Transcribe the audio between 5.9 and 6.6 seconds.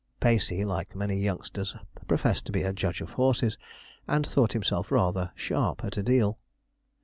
a deal.